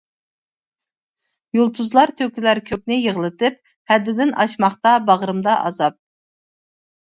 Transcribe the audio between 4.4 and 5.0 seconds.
ئاشماقتا